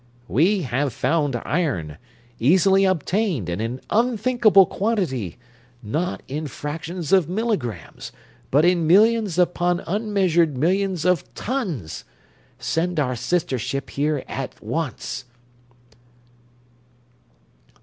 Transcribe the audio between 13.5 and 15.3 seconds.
ship here as once!"